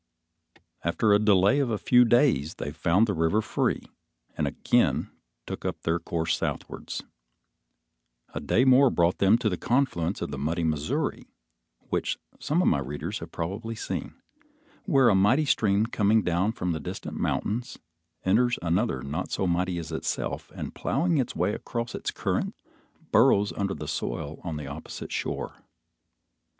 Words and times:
After 0.83 1.13
a 1.13 1.19
delay 1.19 1.59
of 1.59 1.69
a 1.69 1.77
few 1.77 2.05
days, 2.05 2.55
they 2.55 2.71
found 2.71 3.05
the 3.05 3.13
river 3.13 3.39
free, 3.39 3.83
and 4.35 4.47
again 4.47 5.11
took 5.45 5.63
up 5.63 5.83
their 5.83 5.99
course 5.99 6.35
southwards. 6.35 7.03
A 8.33 8.39
day 8.39 8.65
more 8.65 8.89
brought 8.89 9.19
them 9.19 9.37
to 9.37 9.47
the 9.47 9.57
confluence 9.59 10.19
of 10.23 10.31
the 10.31 10.39
muddy 10.39 10.63
Missouri, 10.63 11.27
which 11.89 12.17
some 12.39 12.63
of 12.63 12.67
my 12.67 12.79
readers 12.79 13.19
have 13.19 13.31
probably 13.31 13.75
seen, 13.75 14.15
where 14.85 15.07
a 15.07 15.13
mighty 15.13 15.45
stream 15.45 15.85
coming 15.85 16.23
down 16.23 16.51
from 16.53 16.73
distant 16.81 17.15
mountains, 17.17 17.77
enters 18.25 18.57
another 18.63 19.03
not 19.03 19.31
so 19.31 19.45
mighty 19.45 19.77
as 19.77 19.91
itself, 19.91 20.51
and 20.55 20.73
plowing 20.73 21.19
its 21.19 21.35
way 21.35 21.53
across 21.53 21.93
its 21.93 22.09
current, 22.09 22.55
burrows 23.11 23.53
under 23.53 23.75
the 23.75 23.87
soil 23.87 24.41
on 24.43 24.57
the 24.57 24.65
opposite 24.65 25.11
shore. 25.11 25.57